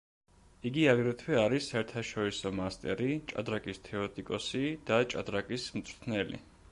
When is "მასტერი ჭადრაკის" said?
2.61-3.83